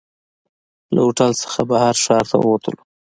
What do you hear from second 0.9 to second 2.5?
له هوټل څخه بهر ښار ته